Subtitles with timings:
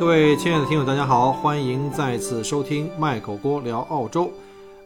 [0.00, 4.32] 各位亲爱的听友，大家好，欢迎再次收听麦口锅聊澳洲。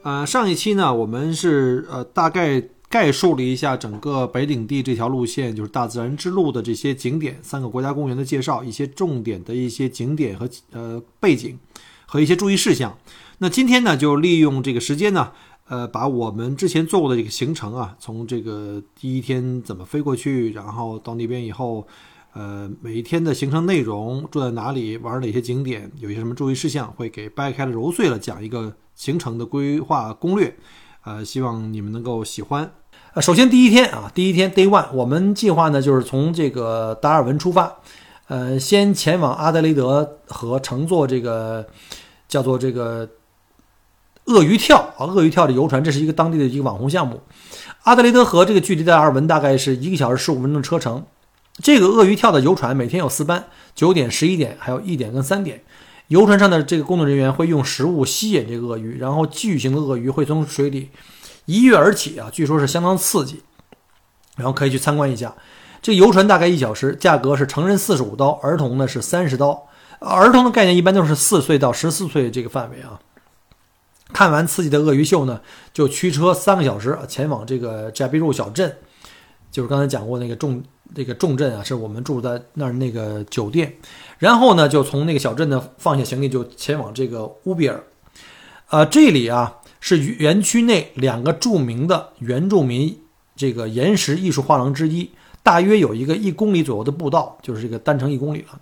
[0.03, 11.57] 呃，上一期呢，我们是呃大概概述了一下整个北领地这条路线，就是大自然之路的这些景点，三个国家公园的介绍，一些重点的一些景点和呃背景
[12.07, 12.99] 和一些注意事项。
[13.39, 15.31] 那今天呢，就利用这个时间呢，
[15.69, 21.87] 呃，把我们之前做过的这个行程啊，从这个第一天怎么飞过去，然后到那边以后。
[22.35, 30.57] 呃，每一天的行程内容，住在哪里，玩哪些景点，有些什么注意事项，会给掰开了揉碎了讲一个行程的规划攻略。
[31.05, 32.73] 呃，希望你们能够喜欢。
[33.13, 37.73] 呃，首先第一天啊，第一天 Day One，我们计划呢就是从这个达尔文出发，
[38.27, 41.65] 呃，先前往阿德雷德和乘坐这个
[42.27, 43.09] 叫做这个
[44.25, 47.21] 鳄鱼跳啊，鳄鱼跳的游船，这是一个当地的一个网红项目。
[47.85, 51.05] 阿德雷德河这个距离达尔文大概是一个小时十五分钟的车程。
[51.63, 55.63] 这个鳄鱼跳的游船每天有四班，九点、十一点，还有一点跟三点。
[56.09, 60.91] 游船上的这个工作人员会用食物吸引这个鳄鱼，然后巨型的鳄鱼会从水里
[61.47, 63.43] 一跃而起啊，据说是相当刺激。
[64.37, 65.33] 然后可以去参观一下。
[65.81, 69.69] 这游船大概一小时，价格是成人四十五刀，儿童呢是三十刀。
[70.01, 72.99] 儿童的概念一般都是四岁到十四岁这个范围啊。
[74.13, 75.41] 看完刺激的鳄鱼秀呢，
[75.73, 78.77] 就驱车三个小时前往这个加比路小镇，
[79.53, 80.63] 就是刚才讲过那个重。
[80.95, 83.75] 这个重镇啊，是我们住在那儿那个酒店，
[84.19, 87.83] 然后呢，就从那个小镇呢放下行李，就前往这个乌比尔。
[88.71, 92.99] 呃，这里啊是园区内两个著名的原住民
[93.37, 95.11] 这个岩石艺术画廊之一，
[95.43, 98.61] 大约有一个一公里左右的步道，就是这个单程一公里了。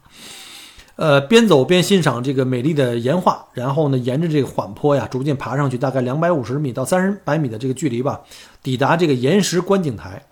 [0.96, 8.20] 呃，边走边欣赏这个美丽的岩画，然后呢，沿着这个缓坡呀，逐渐爬上去，大概两百五十米到三十百米的这个距离吧，
[8.62, 10.22] 抵达这个岩石观景台。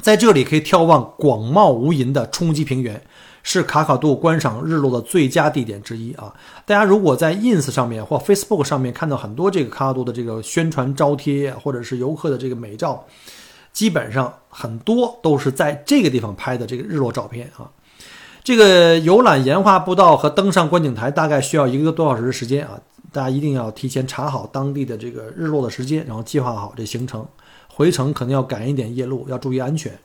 [0.00, 3.02] 在这里可以眺望广袤无垠的冲积平原，
[3.42, 6.32] 是卡卡杜观赏日落的最佳地点之一啊！
[6.64, 13.04] 大家如果在 Ins 上面或 Facebook 上面看到很多这个卡卡杜的这个宣传招贴，或者是游客的这个美照，
[13.72, 17.68] 基本上很多都是在这个地方拍的这个日落照片啊！
[18.44, 22.78] 这个游览岩画步道和登上观景台大概需要一个多小时的时间啊！
[23.10, 27.26] 大家一定要提前查好当地的这个日落的时间，然后计划好这行程。
[27.78, 29.96] 回程可能要赶一点夜路，要注意安全。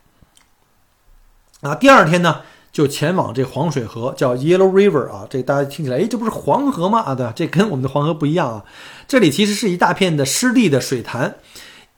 [1.61, 2.41] 啊，第二天呢，
[2.71, 6.99] 就前往这黄水河，叫 Yellow River 啊，这大家听起来，哎，这不是黄河吗？
[6.99, 7.27] 啊，对？
[7.35, 8.63] 这跟我们的黄河不一样啊，
[9.07, 11.33] 这里其实是一大片的湿地的水潭，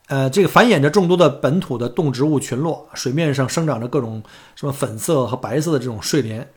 [0.07, 4.23] 呃，这个繁衍着众多的本土的动植物群落，水面上生长着各种
[4.55, 6.49] 什么粉色和白色的这种睡莲。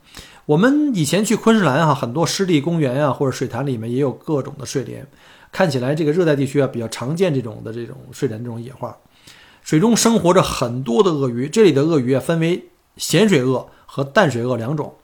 [0.46, 5.04] 我们以前去昆士兰哈，很多湿地公园啊或者水潭里面也有各种的睡莲，
[5.50, 8.96] 看起来这个热带地区啊比较常见这种的这种睡莲这种野花。
[9.68, 14.94] 水中生活着很多的鳄鱼，这里的鳄鱼啊分为咸水鳄和淡水鳄两种，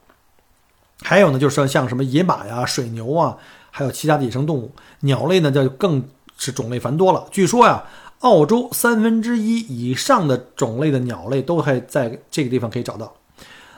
[1.02, 3.36] 还有呢就是像什么野马呀、水牛啊，
[3.70, 4.72] 还有其他的野生动物。
[5.00, 6.04] 鸟类呢就更
[6.38, 7.26] 是种类繁多了。
[7.30, 7.84] 据说呀，
[8.20, 13.16] 澳洲三分之一以上的种类的鸟类都还在这个地方可以找到。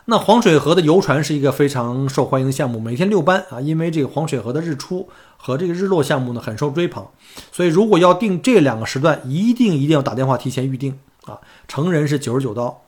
[0.04, 7.06] 那黄水河的游船是一个非常受欢迎的项目，每天六班啊，因为这个黄水河的日出和这个日落项目呢很受追捧，
[7.52, 11.40] 所以如果要订这两个时段，一定一定要打电话提前预定啊。
[11.68, 12.82] 成人是九十九刀，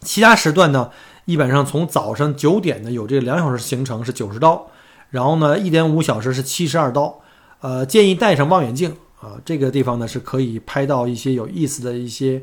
[0.00, 0.90] 其他时段呢，
[1.24, 4.68] 一般上从早上九点呢有这两小时行程是九十刀，
[5.10, 7.20] 然后呢一点五小时是七十二刀，
[7.60, 12.42] 呃，建议带上望远镜啊，这个地方呢是可以拍到一些有意思的一些，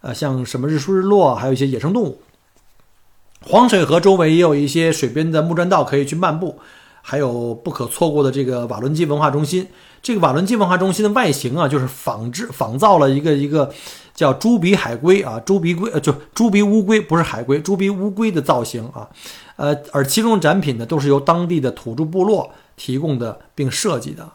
[0.00, 2.20] 呃，像什么日出日落，还有一些野生动物。
[3.42, 6.58] 黄水河周围也有一些水边的木栈道可以去漫步，
[7.02, 9.66] 还有不可错过的这个瓦伦基文化中心。
[10.02, 13.70] 这个瓦伦基文化中心的外形啊，就是仿制仿造了一个一个
[14.14, 19.08] 叫猪鼻海龟啊，猪鼻龟呃，就猪鼻乌龟，不是海龟，猪鼻乌龟的造型啊。
[19.56, 24.30] 呃，而其中展品呢，都是由当地的土著部落提供的并设计的，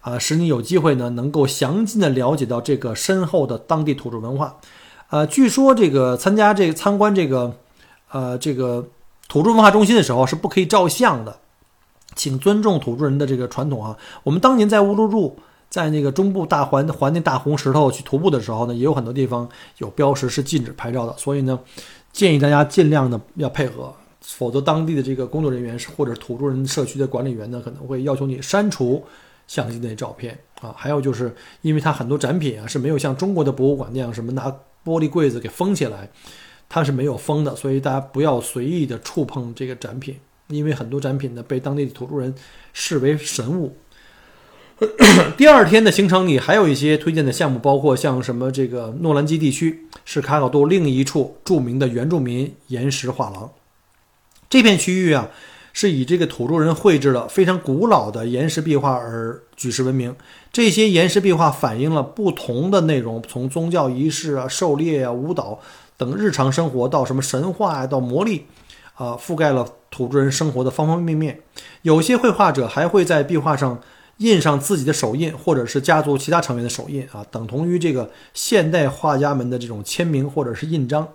[0.00, 4.56] 啊，使你有机会呢能够详尽的了解到这个深厚的当地土著文化。
[5.10, 7.54] 呃，据说这个参加这个参观这个。
[8.12, 8.88] 呃，这个
[9.28, 11.36] 土著文化中心的时候是不可以照相的，
[12.16, 13.96] 请尊重土著人的这个传统啊。
[14.24, 19.48] 我们当年在乌鲁鲁，在那个中部大环环那大红石头去徒步的时候呢，也有很多地方
[19.78, 21.60] 有标识是禁止拍照的，所以呢，
[22.12, 29.04] 建议大家尽量的要配合，否则当地的这个工作人员是或者土著人社区的管理员呢，可能会要求你删除
[29.46, 30.74] 相机内照片啊。
[30.76, 34.50] 还有就是因为它很多展品啊是没有像中国的博物馆那样什么拿
[34.84, 36.08] 玻璃柜子给封起来，
[36.68, 40.16] 它是没有封的，所以大家不要随意的触碰这个展品，
[40.48, 42.34] 因为很多展品呢被当地的土著人
[42.72, 43.76] 视为神物。
[45.38, 53.50] 第二天的行程里还有一些推荐的项目，包括像什么这个诺兰基地区是卡卡杜另一处著名的原住民岩石画廊。
[54.50, 55.30] 这片区域啊
[55.72, 60.14] 是以这个土著人绘制的非常古老的岩石壁画而举世闻名。
[60.52, 65.58] 这些岩石壁画反映了不同的内容，从宗教仪式啊、狩猎啊、舞蹈
[65.96, 68.44] 等日常生活，到什么神话啊、到魔力，
[68.96, 71.40] 啊，覆盖了土著人生活的方方面面。
[71.82, 73.80] 有些绘画者还会在壁画上。
[74.18, 81.06] 印上自己的手印，或者是家族其他成员的手印啊，等同于这个现代画家们的这种签名或者是印章。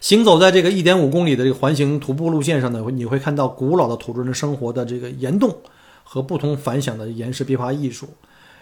[0.00, 5.54] 行走在这个一点五公里的这个环形徒步路线上呢，你会看到古老的土著人生活的这个岩洞
[6.02, 8.08] 和不同凡响的岩石壁画艺术。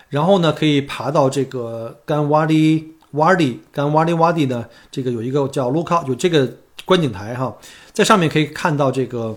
[0.09, 6.53] 然后呢，可以爬到这个干洼里洼里干洼里洼地呢，这个有一个叫 Lookout，有这个
[6.87, 7.55] 观景台哈，
[7.93, 9.37] 在上面可以看到这个。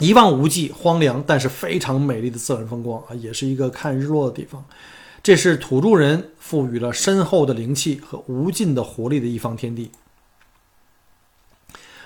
[0.00, 4.64] 一望无际、荒凉，但是非常美丽的自然风光啊，也是一个看日落的地方。
[5.22, 9.92] 这是土著人赋予了深厚的灵气和无尽的活力的一方天地。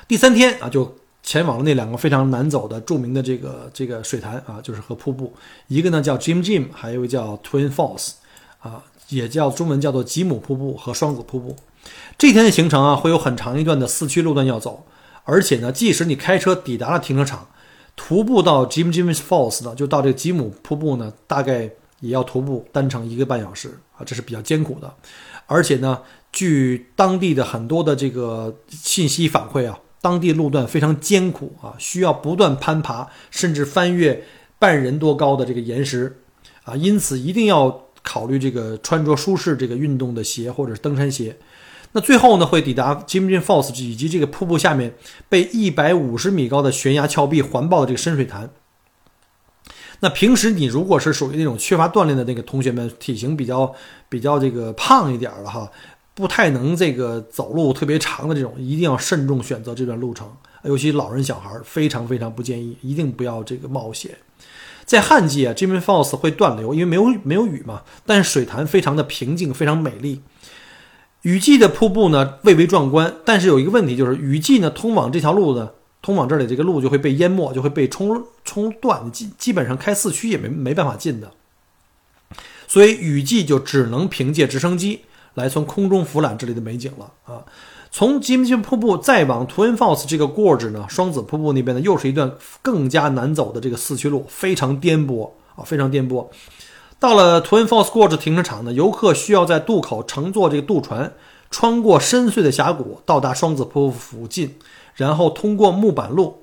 [0.06, 5.32] 第三天啊，就前往了那两个非常难走的著名的这个这个水潭啊，就是和瀑布，
[5.68, 8.10] 一个呢叫 Jim Jim，还有一个叫 Twin Falls，
[8.60, 11.56] 啊，也叫中文叫做吉姆瀑布和双子瀑布。
[12.16, 14.86] 这天的行程啊，会有很长一段的四驱路段要走，
[15.24, 17.48] 而且呢，即使你开车抵达了停车场。
[18.00, 24.94] 徒步到 Jim Jim Falls 呢，就到这个吉姆瀑布呢，大概也要徒步单程一个半小时啊，这是比较艰苦的。
[25.46, 34.24] 而且呢，据当地的很多的这个信息反馈啊，当地路段非常艰苦啊，需要不断攀爬，甚至翻越
[34.60, 36.20] 半人多高的这个岩石
[36.62, 41.36] 啊，因此一定要考虑这个穿着舒适这个运动的鞋或者是登山鞋。
[41.92, 44.94] 那最后呢，会抵达 Jim Jim Falls 以及这个瀑布下面
[45.28, 48.50] 被一百五十米高的悬崖峭壁环抱的这个深水潭。
[50.00, 53.74] 那平时你如果是属于那种缺乏锻炼的那个同学们，体型比较
[54.08, 55.68] 比较这个胖一点的哈，
[56.14, 60.30] 不太能这个走路特别长的这种，一定要慎重选择这段路程，
[60.62, 64.16] 尤其老人小孩非常非常不建议，一定不要这个冒险。
[64.84, 70.22] 在旱季啊，Jim Jim Falls 会断流，因为没有没有雨嘛，但是水潭非常的平静，非常美丽。
[71.22, 75.70] 雨季的瀑布呢，蔚为壮观，但是有一个问题，就是雨季呢，通往这条路呢，
[76.00, 81.32] 通往这里这个路就会被淹没，就会被冲冲断，基基本上开四驱也没没办法进的。
[82.68, 85.00] 所以雨季就只能凭借直升机
[85.34, 87.42] 来从空中俯览这里的美景了啊。
[87.90, 92.30] 从吉姆逊瀑布再往 Twin Falls 这个 gorge 呢，双子瀑布那边呢，又是一段
[92.60, 96.26] 更加难走的这个四驱路，非常颠簸啊，非常颠簸。
[97.00, 101.12] 到了 Twin Falls Gorge 停车场呢，游客需要在渡口乘坐这个渡船，
[101.50, 104.56] 穿过深邃的峡谷，到达双子瀑布附近，
[104.94, 106.42] 然后通过木板路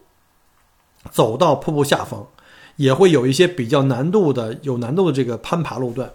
[1.12, 2.28] 走到瀑布下方，
[2.78, 6.12] 也会有一些比较难度的、有难度的这个攀爬路段。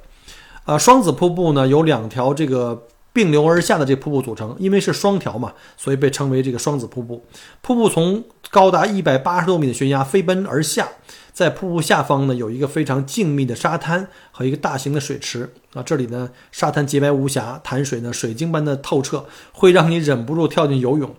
[0.64, 7.24] 啊，双子瀑布呢有两条这个并流而下的这瀑布组成，因为是双条嘛，所以被称为这个双子瀑布。
[7.60, 10.88] 瀑布从高达一百八十多米的悬崖飞奔而下。
[11.32, 15.82] 在瀑布下方呢，有一个非常静谧的沙滩和一个大型的水池啊。
[15.82, 21.14] 这里呢，沙滩洁白无瑕，潭水呢水晶般的透彻，会让你忍不住跳进游泳。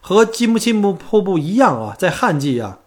[0.00, 2.78] 和吉姆金木瀑布一样啊，在旱季啊，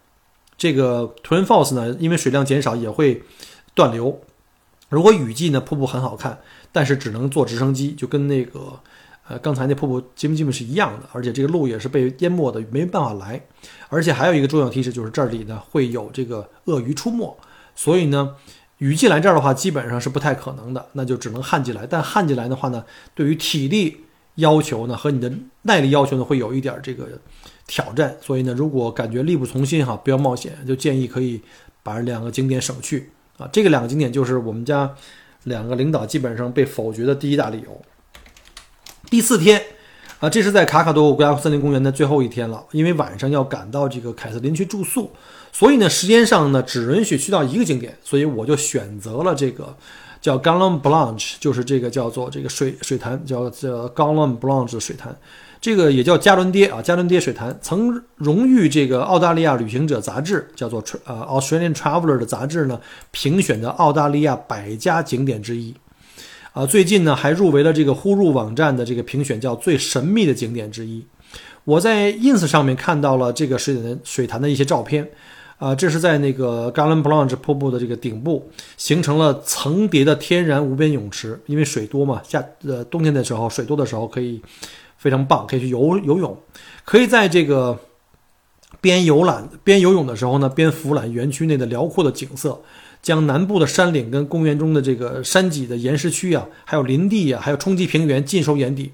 [0.56, 3.22] 这个 Twin Falls 呢，因为水量减少也会
[3.74, 4.20] 断流。
[4.88, 6.40] 如果雨季呢，瀑布很好看，
[6.72, 8.80] 但是只能坐直升机，就跟那个。
[9.28, 13.40] 呃，刚才那瀑布基本基本是一样的，而且这个路也是被淹没的，没办法来。
[13.88, 17.38] 而且还有一个重要提示，就是这里呢会有这个鳄鱼出没，
[17.76, 18.34] 所以呢，
[18.78, 21.86] 雨季来这儿的话，基本上是不太可能的，那就只能旱季来。
[21.86, 23.96] 但旱季来的话呢，对于体力
[24.34, 27.08] 要求呢和你的耐力要求呢，会有一点这个
[27.68, 28.16] 挑战。
[28.20, 31.40] 所以呢，如果感觉力不从心哈，不要冒险，就建议可以
[31.84, 33.48] 把两个景点省去啊。
[33.52, 34.92] 这个两个景点就是我们家
[35.44, 37.80] 两个领导基本上被否决的第一大理由。
[39.10, 39.62] 第四天，
[40.20, 42.64] 啊，这是在卡卡多国家森林公园的最后一天了。
[42.70, 45.10] 因为晚上要赶到这个凯瑟琳去住宿，
[45.52, 49.76] 所以呢，时间上呢只允许去到一个景点，所以我就选择了这个
[50.20, 55.14] 叫 Gallon Blanche，就是这个叫做这个水水潭，叫叫 Gallon Blanche 水潭，
[55.62, 62.80] 这个也叫加伦爹啊，加伦爹水潭，曾荣誉这个澳大利亚旅行者杂志叫做呃 Australian Traveler 的杂志呢
[63.12, 65.72] 评选的澳大利亚百家景点之一。
[66.52, 71.06] 啊，最近呢还入围了这个呼入网站的这个评选，叫最神秘的景点之一。
[71.62, 75.08] 我在 ins 上面看到了这个水潭水潭的一些照片，
[75.58, 84.42] 啊，这是在那个 g a l a n Blanche 瀑布的这个顶部形成了层叠的天然无边泳池，因为水多嘛，夏呃冬天的时候水多的时候可以
[85.02, 86.38] 非常棒，可以去游游泳，
[86.84, 87.76] 可以在这个
[88.80, 92.62] 边游览边游泳的时候呢，边俯览园区内的辽阔的景色。
[93.02, 98.92] 将南部的山岭跟公园中的这个山脊的岩石区啊，还有林地啊，还有冲积平原尽收眼底。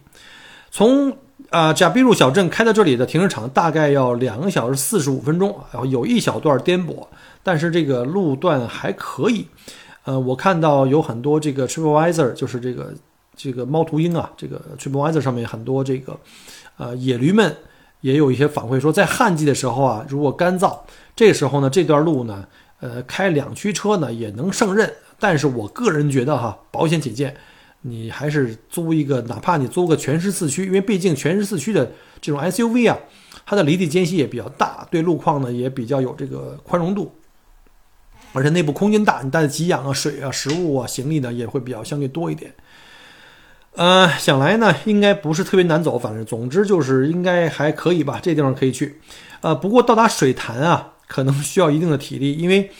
[0.70, 1.14] 从
[1.50, 7.06] 啊贾比路小镇开到这里的停车场大概要两个小时四十五分钟，然后有一小段颠簸，
[7.42, 9.46] 但是这个路段还可以。
[10.04, 12.94] 呃，我看到有很多这个 TripAdvisor，就是这个
[13.38, 16.21] 这个猫头鹰啊，这个 TripAdvisor 上面很多这个
[16.76, 17.57] 呃野驴们
[18.02, 20.78] 也有一些反馈说，在旱季的时候啊，如果干燥，
[21.16, 22.47] 这时候呢，这段路呢。
[22.80, 27.37] 呃，开两驱车呢也能胜任，但是我个人觉得哈，保险起见，
[27.80, 31.90] 你还是租一个，哪怕你租个全时四驱，因为毕竟全时四驱的
[32.21, 32.97] 这种 SUV 啊，
[33.45, 37.12] 它的离地间隙也比较大，对路况呢也比较有这个宽容度，
[38.33, 42.54] 而且内部空间大，你带的给养啊、水啊、食物啊、行李呢也会比较相对多一点。
[43.78, 49.00] 呃，想来呢应该不是特别难走，反正总之就是应该还可以吧，这地方可以去。
[49.40, 50.92] 呃，不过到达水潭啊。
[51.11, 52.70] 可能需要一定的体力，因为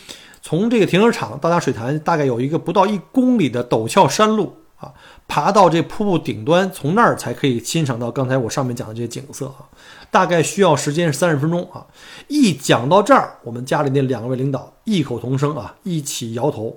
[0.43, 4.93] 从这个停车场到达水潭大概有一个不到一公里的陡峭山路啊，
[5.27, 9.65] 爬到这瀑布顶端，从那儿才可以欣赏到刚才我上面讲的这些景色啊，
[10.11, 11.87] 大概需要时间是三十分钟啊。
[12.27, 16.77] 一讲到这儿，我们家里那两位领导异口同声啊，一起摇头，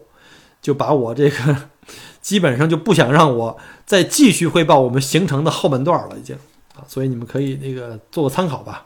[0.62, 1.58] 就把我这个
[2.22, 3.58] 基本上就不想让我
[3.91, 6.33] 再继续汇报我们行程的后半段了，已经
[6.75, 8.86] 啊，所以你们可以那个做个参考吧。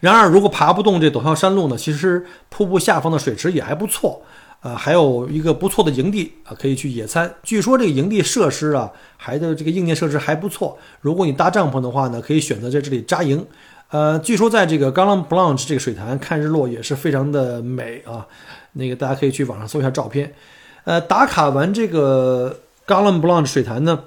[0.00, 1.76] 然而，如果爬不动这陡峭山路呢？
[1.76, 4.20] 其实瀑布下方的水池也还不错，
[4.62, 7.32] 呃，还有一个不错的营地啊，可以去野餐。
[7.44, 10.76] 据说这个营地设施啊，还的这个硬件设施还不错。
[11.00, 13.46] 如果你搭帐篷的话呢，可以选择在这里扎营。
[13.90, 18.26] 呃，据说在这个 g a l a n Blanche 这个水潭看日落也是非常的美啊。
[18.72, 20.34] 那个大家可以去网上搜一下照片。
[20.82, 24.04] 呃，打卡完这个 g a l a n Blanche 水潭呢，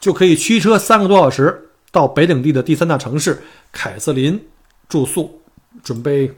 [0.00, 3.42] 就可以驱车三个多小时到北领地的第三大城市
[3.72, 4.40] 凯瑟琳。
[4.88, 5.40] 住宿，
[5.82, 6.30] 准备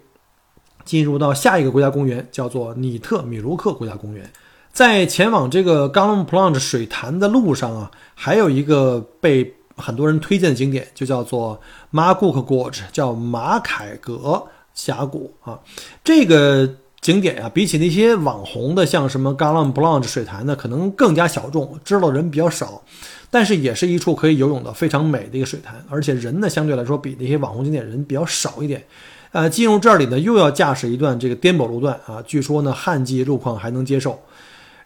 [0.85, 4.31] 进入到下一个国家公园，叫做尼特米卢克国家公园。
[4.73, 11.61] 在前往这个 g a l a n Plunge 水潭的路上啊，还有一个被很多人推荐的景点，就叫做
[11.93, 15.59] Marguk Gorge，叫马凯格峡谷啊。
[16.03, 16.75] 这个
[17.09, 22.83] 景点啊，比起那些网红的，像什么 Galan Blanche 水潭呢，可能更加小众，知道人比较少。
[23.31, 28.85] 但是也是一处可以游泳的非常美的一个水潭，而且人呢相对来说比那些网红景点人比较少一点。
[29.33, 34.21] 呃，进入这里呢又要驾驶一段这个颠簸路段啊，据说呢旱季路况还能接受。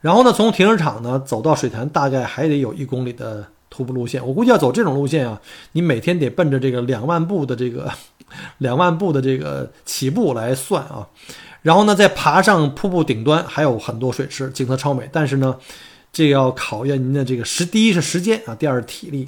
[0.00, 5.40] 然后呢从停车场呢走到水潭大概还得有一公里的徒步路线，我估计要走这种路线啊，
[5.72, 7.90] 你每天得奔着这个两万步的这个
[8.58, 11.08] 两万步的这个起步来算啊。
[11.62, 15.08] 然后呢再爬上瀑布顶端，还有很多水池，景色超美。
[15.10, 15.56] 但是呢。
[16.14, 19.26] 这要考验您的这个时，第一是时间啊，第二是体力。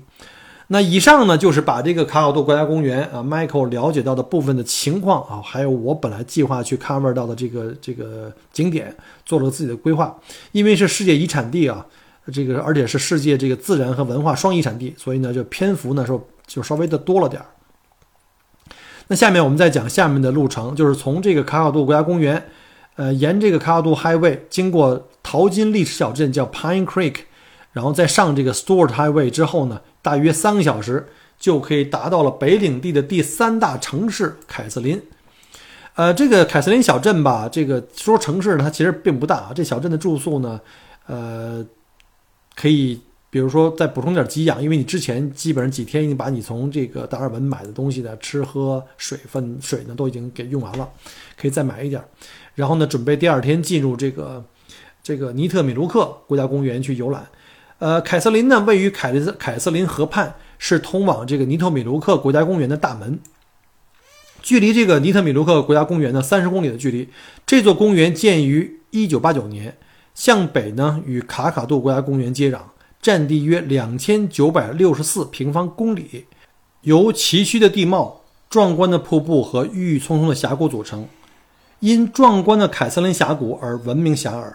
[0.67, 10.15] 那以上呢，就是把这个卡卡杜国家公园啊，Michael 了解到的部分的情况啊，还有我本来计划去 cover 到的这个这个景点，做了自己的规划。
[10.53, 11.87] 因为是世界遗产地啊，
[12.31, 17.49] 这个而且是世界这个自然和文化双遗产地，所以呢，就篇幅呢说就稍微的多了点儿。
[19.09, 22.45] 那下面我们再讲下面的路程，就是从这个卡卡杜国家公园。
[22.97, 27.17] 呃，沿这个卡卡杜 Highway 经过淘金历史小镇叫 Pine Creek，
[27.73, 35.03] 然后再上这个 Stewart Highway 之后呢，大约三个小时就可以达到了北领地的第三大城市凯瑟琳。
[35.97, 39.53] 呃，这个凯瑟琳小镇吧，这个说城市呢，它其实并不大啊。
[39.53, 40.61] 这小镇的住宿呢，
[41.07, 41.67] 呃，
[42.55, 43.01] 可以
[43.35, 50.89] 比如说再补充点给养，因为你之前基本上几天已经把你从这个达尔文买的东西的吃喝水分水呢都已经给用完了，
[51.37, 52.01] 可以再买一点。
[52.55, 54.45] 然后呢，准备第二天进入这个
[55.03, 57.27] 这个尼特米卢克国家公园去游览。
[57.81, 63.19] 呃，凯瑟琳呢，位于凯凯瑟琳河畔，是通往这个尼特米卢克国家公园的大门。
[64.43, 67.09] 距离这个尼特米卢克国家公园呢，三十公里的距离。
[67.45, 69.77] 这座公园建于一九八九年，
[70.15, 72.59] 向北呢与卡卡杜国家公园接壤，
[73.05, 76.25] 占地约两千九百六十四平方公里，
[76.81, 81.07] 由崎岖的地貌、壮观的瀑布和郁郁葱葱的峡谷组成。
[81.81, 84.51] 因壮观的凯瑟琳峡谷而闻名遐迩。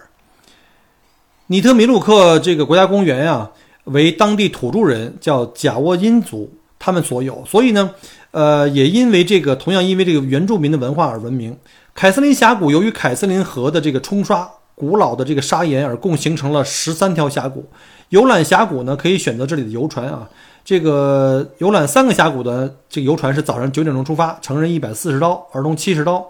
[1.46, 3.48] 尼特米鲁克这个国家公园呀，
[3.84, 7.94] 为当地土著人叫贾沃因族他们所有，所以呢，
[8.32, 11.56] 呃，也因为这个同样因为这个原住民的文化而闻名。
[11.94, 17.68] 凯瑟琳峡谷由于凯瑟琳河的这个冲刷，古老的这个砂岩而共形成了十三条峡谷。
[18.08, 20.26] 游览峡谷呢，可以选择这里的游船啊。
[20.64, 26.26] 这个游览三个峡谷的这个游船是早上九点钟出发，成人一百四十刀，儿童七十刀。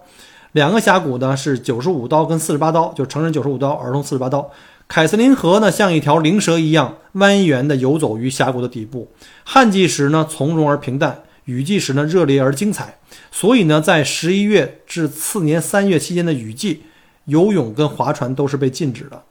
[0.52, 4.50] 两个峡谷呢是九十五刀跟四十八刀，就成人九十五刀，儿童四十八刀。
[4.88, 9.08] 凯瑟琳河呢像一条灵蛇一样蜿蜒地游走于峡谷的底部。
[9.44, 12.98] 旱季时呢从容而平淡，雨季时呢热烈而精彩。
[13.30, 16.82] 所以呢，在十一月至次年三月期间的雨季，
[17.26, 19.22] 游泳跟划船都是被禁止的。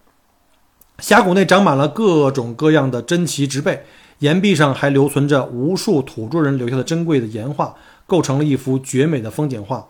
[0.99, 3.85] 峡谷内长满了各种各样的珍奇植被，
[4.19, 9.87] 岩壁上还留存着无数土著人留下的珍贵的岩画，构成了一幅绝美的风景画。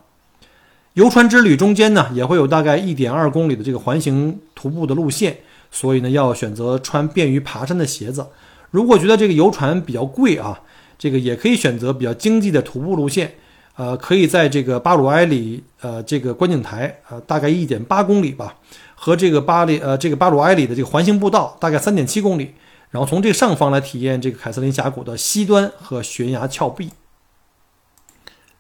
[0.93, 5.37] 游船之旅中间呢，也会有大概一点二公里的这个环形徒步的路线，
[5.71, 8.27] 所以呢，要选择穿便于爬山的鞋子。
[8.69, 10.61] 如果觉得这个游船比较贵啊，
[10.97, 13.33] 这个也可以选择比较经济的徒步路线。
[13.79, 18.53] 呃，可以在这个巴鲁埃里，呃，这个观景台，呃，大概一点八公里吧，
[18.93, 22.53] 和这个巴里，呃，这个巴鲁埃里的这个环形步道大概三点七公里，
[22.89, 26.89] 然后从这个上方来体验这个凯瑟琳峡谷的西端和悬崖峭壁。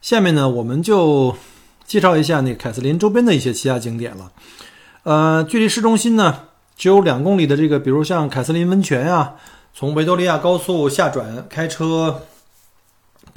[0.01, 1.35] 下面呢，我们就
[1.85, 4.31] 介绍一下那凯瑟琳周边的一些其他景点了。
[5.03, 6.43] 呃，距离市中心呢
[6.77, 9.35] 只有两公里的这个，比如像凯瑟琳温泉啊，
[9.73, 12.21] 从维多利亚高速下转开车。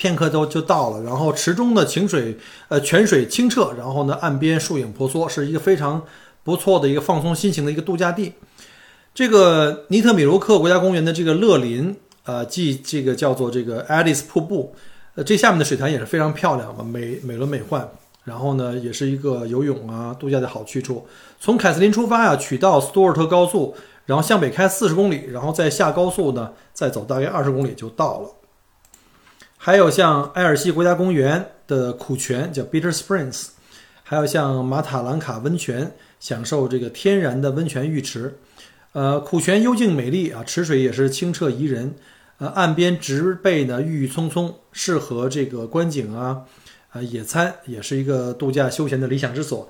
[0.03, 6.03] 片刻都就到了，然后池中的清水，呃，泉水清澈，然后呢，岸边树影婆娑，是一个非常
[6.43, 8.33] 不错的一个放松心情的一个度假地。
[9.15, 11.95] 这个尼特米罗克国家公园的这个乐林，
[12.25, 14.75] 呃，即这个叫做这个爱丽丝瀑布，
[15.15, 17.87] 呃，这下面的水潭也是非常漂亮嘛，美美轮美奂，
[18.25, 21.07] 然后呢，也是一个游泳啊度假的好去处。
[21.39, 23.73] 从凯瑟琳出发呀，取到斯多尔特高速，
[24.07, 28.29] 然后向北开四十公里，然后再下高速呢，再走大约二十公里就到了。
[29.65, 33.51] 还有像埃尔西国家公园的苦泉叫 Bitter Springs，
[34.03, 38.37] 还有像马塔兰卡温泉，享受这个天然的温泉浴池。
[38.91, 41.95] 呃，苦泉幽静美丽啊，池水也是清澈宜人。
[42.39, 46.43] 呃，岸边植被呢郁郁葱葱，适合这个观景啊，
[46.91, 49.69] 啊野餐，也是一个度假休闲的理想之所。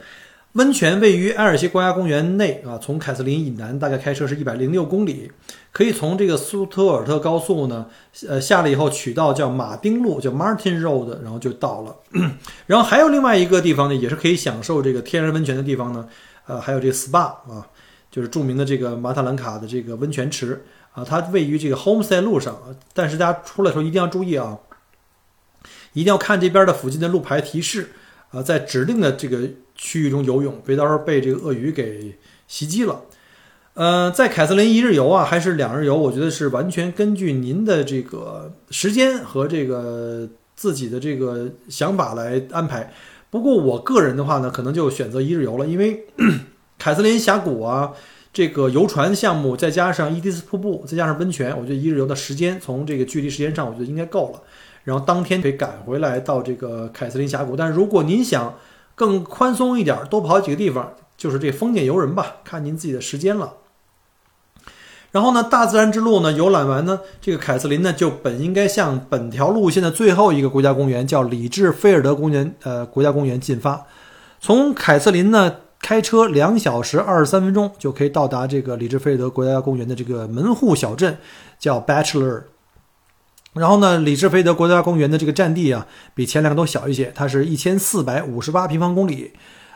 [0.53, 5.31] 温泉位于埃尔西国家公园内啊，从凯瑟琳以南大概开车是一百零六公里，
[5.73, 7.87] 可以从这个苏特尔特高速呢，
[8.29, 11.97] 呃下了以后取道叫马丁路，叫 Martin Road，然后就到了。
[12.67, 16.07] 然后还有另外一个地方呢，也是可以享受这个天然温泉的地方呢，
[16.47, 17.67] 呃，还有这个 SPA 啊，
[18.11, 22.59] 就是著名的这个马塔兰卡的这个温泉池啊，它位于这个 Homestead 路上，
[22.93, 24.59] 但是大家出来的时候一定要注意啊，
[25.95, 27.93] 一定要看这边的附近的路牌提示
[28.31, 29.49] 啊，在指定的这个。
[29.75, 33.01] 区域中游泳，别到时候被这个鳄鱼给袭击了。
[33.75, 35.97] 呃，在凯瑟琳一日游啊，还是两日游？
[35.97, 42.93] 我觉得是完全根据您的这个时间和这个自己的这个想法来安排。
[43.31, 46.05] 不过我个人的话呢，可能就选择一日游了，因为
[46.79, 47.93] 凯瑟琳峡谷啊，
[48.31, 54.43] 这个游船项目，再加上伊迪斯瀑布，再加上温泉，我觉得一日游的时间从这个距离时间上，我觉得应该够了。
[54.85, 57.57] 然后当天可以赶回来到这个凯瑟琳峡谷。
[57.57, 58.55] 但是如果您想，
[58.95, 63.55] 更宽松一点，多跑几个地方，就是这丰俭由人吧，看您自己的时间了。
[65.13, 73.87] 然后呢，大自然之路呢，游览完呢，这个凯瑟琳呢，就本应该向本条路线的最后一个国家公园，叫里智菲尔德公园，呃，国家公园进发。
[74.41, 81.19] 从凯瑟琳呢，开车两小时二十三分钟就可以到达这个里智菲尔德国家公园的这个门户小镇，
[81.59, 82.45] 叫 Bachelor。
[83.53, 89.33] 然后呢，里智菲德国家公园的这个占地啊，比前两个都小一些，它是一千四百五十八平方公里。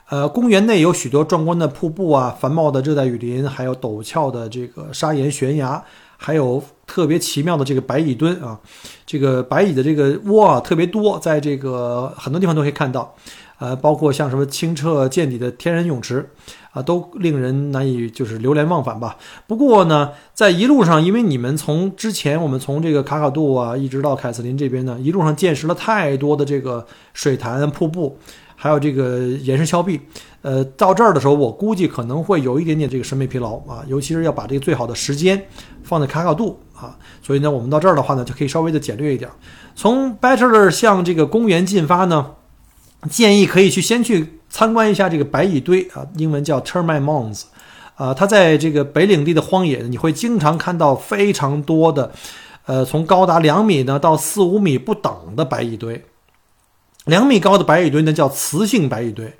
[0.09, 5.83] 呃，公园内有许多壮观的瀑布啊，繁茂的热带雨林，还有陡峭的这个砂岩悬崖，
[6.17, 8.59] 还有特别奇妙的这个白蚁墩啊，
[9.05, 13.15] 这个白蚁的这个窝啊特别多，在这个很多地方都可以看到。
[13.59, 16.29] 呃，包括像什么清澈见底的天然泳池。
[16.73, 19.17] 啊，都令人难以就是流连忘返吧。
[19.47, 28.19] 不过呢，在一路上，因为你们从之前我们从这个卡卡杜啊，一直到凯瑟琳这边呢，一路上见识了太多的这个水潭、瀑布，
[28.57, 30.01] 还有这个岩石峭壁。
[30.43, 35.41] 呃，到这儿的时候，我估计可能会有一点点这个审美疲劳啊，尤其是要把这个最好的时间
[35.85, 36.99] 放在卡卡杜啊。
[37.23, 39.31] 所以呢，我们到这儿的话呢，就可以稍微的简略一点。
[39.77, 42.33] 从 Bachelor 向这个公园进发呢，
[43.09, 44.33] 建议可以去先去。
[44.49, 47.43] 参观一下这个白蚁堆啊，英文叫 Termite Mounds，
[47.97, 52.13] 啊，它在这个北领地的荒野，你会经常看到非常多的，
[52.65, 56.03] 呃，从高达两米呢到四五米不等的白蚁堆。
[57.07, 59.33] 两米高的白蚁堆呢叫雌性白蚁堆，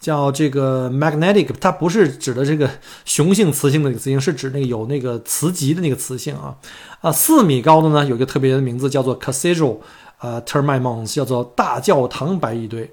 [0.00, 2.70] 叫这个 Magnetic，它不是指的这个
[3.04, 6.54] 雄性雌性的雌性，是指那个有那个雌极的那个雌性啊。
[7.00, 9.78] 啊，四米高的呢有一个特别的名字叫做 Cathedral，
[10.20, 12.90] 呃，Termite Mounds，叫做大教堂白蚁堆。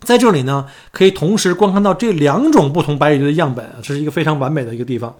[0.00, 5.16] 在这里呢，可以同时观看到这两种不同白蚁堆的样本，这是一个非常完美的一个地方。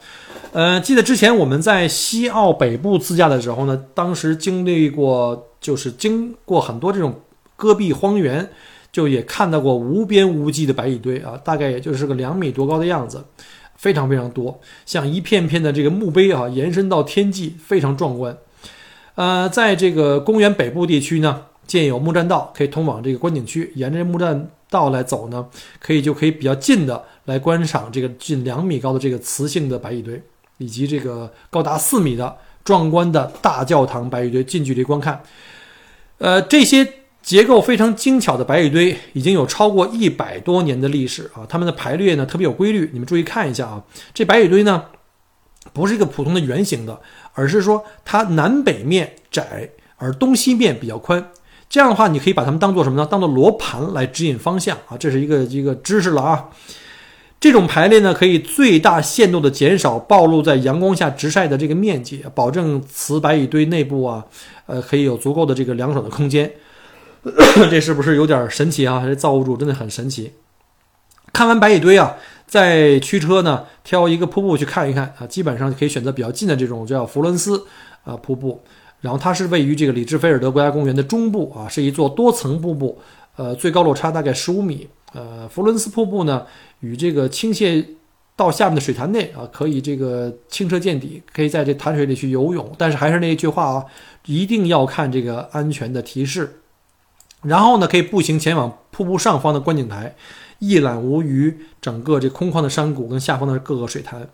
[0.52, 7.18] 呃，记得之前我们在西澳北部自驾的时候呢，当时经历过，就是经过很多这种
[7.56, 8.50] 戈壁荒原，
[8.92, 13.24] 就也看到过无边无际的白蚁堆啊，大概也就是个两米多高的样子，
[13.76, 18.36] 非常非常多，像一片片的这个墓碑啊，延伸到天际，非常壮观。
[19.14, 25.46] 呃，在这个公园北部地区呢，建有木栈道，可以通往这个观景区，沿着木栈道来走呢，
[25.78, 30.22] 可以就可以比较近的来观赏这个近两米高的这个雌性的白蚁堆。
[30.58, 35.20] 以及这个高达四米的壮观的大教堂白蚁堆近距离观看，
[36.18, 36.88] 呃，这些
[37.24, 43.82] 结构非常精巧的白蚁堆已经有超过一百多年的历史啊，它们的排列呢特别有规律，你们注意看一下啊，
[44.12, 44.84] 这白蚁堆呢
[45.72, 47.00] 不是一个普通的圆形的，
[47.32, 51.30] 而是说它南北面窄，而东西面比较宽，
[51.70, 53.08] 这样的话你可以把它们当做什么呢？
[53.10, 56.50] 当做罗盘来指引方向啊，这是一个一个知识了啊。
[57.40, 64.22] 这种排列呢，可以最大限度的减少暴露在阳光下直晒的这个面积，保证雌白蚁堆内部啊，
[64.66, 66.50] 呃，可以有足够的这个凉爽的空间。
[67.70, 69.02] 这是不是有点神奇啊？
[69.06, 70.32] 这造物主真的很神奇。
[71.32, 77.66] 看完白蚁堆啊，再驱车呢，挑一个瀑布去看一看啊，基本上可以选择比较近的这种叫弗伦斯
[78.04, 78.62] 啊瀑布，
[79.00, 83.00] 然后它是位于这个里治菲尔德国家公园的中部啊，是一座多层瀑布，
[83.36, 84.86] 呃，最高落差大概十五米。
[85.12, 86.46] 呃，弗伦斯瀑布呢？
[86.80, 87.84] 与这个倾泻
[88.36, 92.70] 到下面的水潭内啊，可以这个清澈见底，可以在这潭水里去游泳。
[92.76, 93.84] 但是还是那一句话啊，
[94.26, 96.60] 一定要看这个安全的提示。
[97.44, 100.16] 然后呢，可以步行前往瀑布上方的观景台，
[100.58, 104.28] 一览无余整个这空旷的山谷跟下方的各个水潭。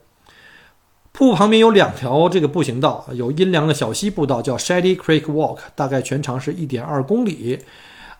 [1.13, 7.59] 瀑布旁边有两条这个步行道，有阴凉的小溪步道，叫 Shady Creek Walk，大概全长是一点二公里，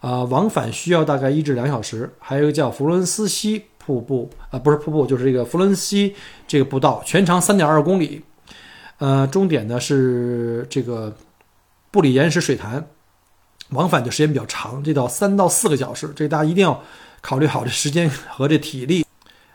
[0.01, 2.13] 啊，往返需要大概一至两小时。
[2.19, 3.65] 还有一个叫弗伦斯溪。
[3.83, 6.15] 瀑布啊，不是瀑布，就是这个弗伦西
[6.47, 8.23] 这个步道，全长三点二公里，
[8.99, 11.13] 呃，终点呢是这个
[11.91, 12.87] 布里岩石水潭，
[13.71, 16.83] 往返的时间比较长，这到三到四个小时，这大家一定要
[17.21, 19.05] 考虑好这时间和这体力，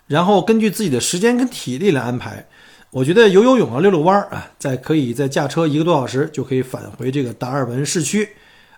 [0.07, 2.47] 然后根据自己的时间跟体力来安排。
[2.91, 8.29] 我觉得游游泳啊，溜溜弯儿啊，再可以再驾车一个多小时就可以返回这个达尔文市区，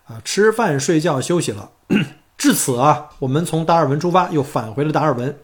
[0.05, 1.69] 啊，吃饭睡觉休息了。
[2.35, 5.37] 至此啊，我们从达尔文出发，又返回了达尔文。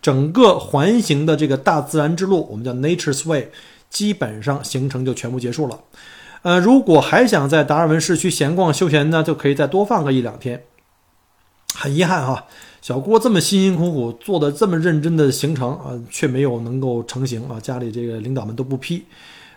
[0.00, 3.50] 整个环形的这个大自然之路，我们叫 Nature's Way，
[3.90, 5.78] 基本上行程就全部结束了。
[6.44, 10.62] 呃，如果还想在达尔文市区闲逛休闲呢，就可以再多放个一两天。
[11.74, 12.44] 很遗憾哈，
[12.82, 19.06] 小郭这么辛辛苦苦做的这么认真的行程啊，却没有能够成行啊，家里这个领导们都不批，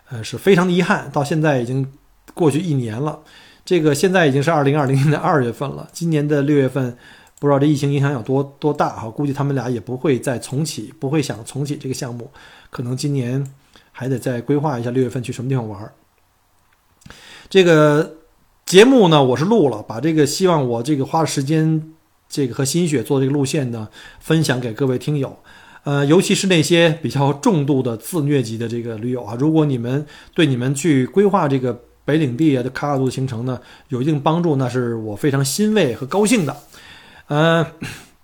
[0.10, 1.12] 呃，是非常的遗憾。
[1.12, 1.86] 到现在已经
[2.34, 3.20] 过去一年了。
[3.66, 6.98] 这个现在已经是二零二零年的二月份了，今年的六月份，
[7.38, 12.32] 不知道这疫情影响有多多大哈，估计他们俩也不会再重启，不会想重启这个项目，
[12.70, 13.46] 可能今年
[13.92, 15.92] 还得再规划一下六月份去什么地方玩儿。
[17.50, 18.16] 这个
[18.66, 21.92] 节目呢，我是录了，把这个希望我这个花时间
[22.28, 23.88] 这个和心血做这个路线呢，
[24.20, 25.38] 分享给各位听友，
[25.84, 31.84] 呃，尤其是那些比较重度的自虐级的这个驴友啊，如果你们对你们去规划这个。
[32.08, 36.56] 北领地啊，的卡卡度的行程呢，有一定帮助，那是我非常欣慰和高兴的。
[37.28, 37.66] 嗯，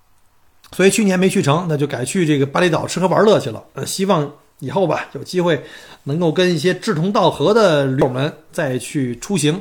[0.72, 3.62] 所以去年没去成，那就改去这个巴厘岛吃喝玩乐去了。
[3.86, 5.64] 希望以后吧，有机会
[6.04, 9.60] 能够跟一些志同道合的驴友们再去出行，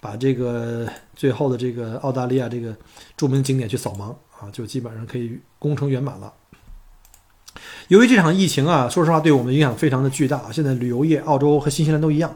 [0.00, 2.74] 把这个最后的这个澳大利亚这个
[3.16, 6.32] 著名景点去扫盲啊，就基本上可以功成圆满了。
[7.88, 10.50] 由于这场疫情啊，说实话对我们影响非常的巨大。
[10.52, 12.34] 现在旅游业，澳洲和新西兰都一样。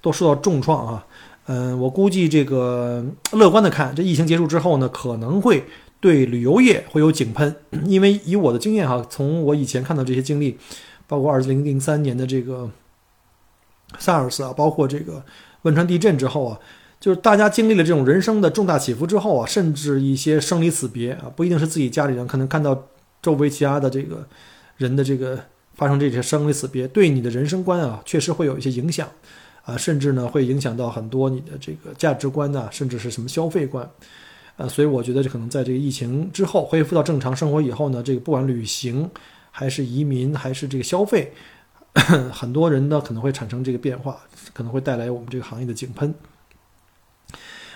[0.00, 1.04] 都受到重创啊，
[1.46, 5.64] 嗯，我估计这个乐观的看，这疫情结束之后呢，可能会
[5.98, 7.52] 对旅游业会有井喷，
[7.84, 10.56] 因为以我的经验哈，从我以前看到这些经历，
[11.08, 12.70] 包括二零零三年的这个
[13.98, 15.24] SARS 啊，包括这个
[15.62, 16.60] 汶川地震之后啊，
[17.00, 22.86] 就是大家经历了这种人生的重大起伏之后啊，甚至一些生离死别啊，不一定是自己家里人，可能看到
[23.20, 24.24] 周围其他的这个
[24.76, 25.38] 人的这个
[25.74, 29.08] 发生这些生离死别，对你的人生观啊，确实会有一些影响。
[29.64, 33.86] 啊，甚至呢会影响到很多你的这个价值观呐，甚至是什么消费观，
[34.56, 39.10] 呃，所以我觉得这可能在这个疫情之后恢复到正常生活以后呢，这个不管旅行
[39.58, 41.32] 还是移民还是这个消费，
[42.32, 44.20] 很多人呢可能会产生这个变化，
[44.52, 46.14] 可能会带来我们这个行业的井喷。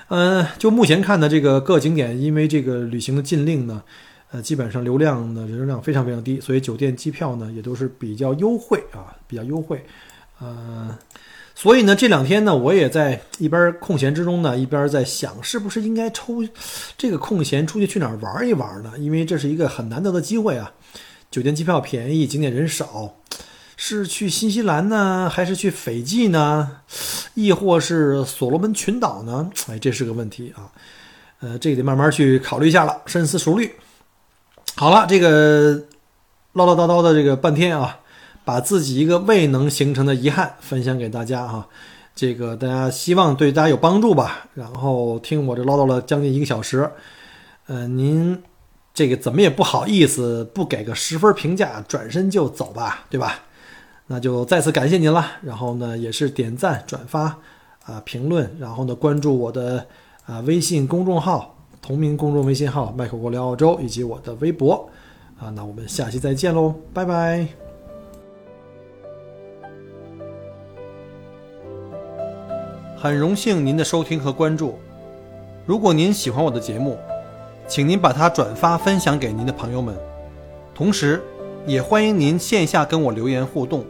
[0.07, 3.83] 嗯，就目前看呢，这个各景点因为这个旅行的禁令呢，
[4.31, 9.85] 呃，基本上流量呢人流量非常非常低，所以酒店机票呢也都是比较优惠啊，比较优惠。
[10.38, 10.97] 呃，
[11.57, 16.45] 所以呢，这两天呢，我也在一边空闲之中呢，一边在想，是不是应该抽
[16.97, 18.92] 这个空闲出去去哪儿玩一玩呢？
[18.99, 20.73] 因为这是一个很难得的机会啊，
[21.33, 23.14] 酒店机票便宜，景点人少，
[23.75, 26.81] 是去新西兰呢，还是去斐济呢？
[27.33, 29.51] 亦或是所罗门群岛呢？
[29.66, 30.71] 哎，这是个问题啊。
[31.40, 33.75] 呃，这个得慢慢去考虑一下了，深思熟虑。
[34.77, 35.83] 好了，这个
[36.53, 38.01] 唠唠叨叨的这个半天啊，
[38.45, 41.66] 把自己一个未能形成的遗憾分享给大家哈。
[42.14, 44.47] 这个大家希望对大家有帮助吧。
[44.53, 46.90] 然后听我这唠叨了将近一个小时，
[47.68, 48.38] 呃，您
[48.94, 53.40] 这个怎么也不好意思不给个十分评价，转身就走吧，对吧？
[54.07, 55.24] 那就再次感谢您了。
[55.42, 57.38] 然后呢，也是点赞、转发
[57.85, 59.87] 啊、评论，然后呢，关注我的。
[60.24, 64.88] 啊，微信公众号同名公众微信号“麦克国聊澳洲”以及我的微博，
[65.37, 67.44] 啊，那我们下期再见喽，拜拜！
[72.96, 74.78] 很荣幸您的收听和关注，
[75.66, 76.96] 如果您喜欢我的节目，
[77.66, 79.96] 请您把它转发分享给您的朋友们，
[80.75, 81.22] 同时
[81.66, 83.85] 也欢迎您线下跟我留言互动。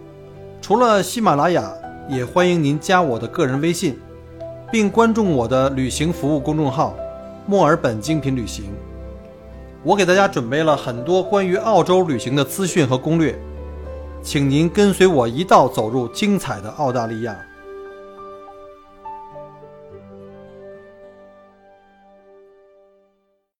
[0.60, 1.72] 除了喜马拉雅，
[2.08, 3.98] 也欢迎您加我的个人微信。
[4.72, 6.96] 并关注我的旅行服务公众号
[7.46, 8.64] “墨尔本精品旅行”，
[9.84, 13.38] 我给大家准备了很多关于澳洲旅行的资讯和攻略，
[14.22, 17.36] 请您跟随我一道走入精彩的澳大利亚。